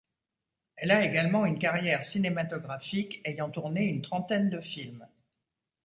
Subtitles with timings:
[0.77, 5.07] Elle a également une carrière cinématographique, ayant tourné une trentaine de films.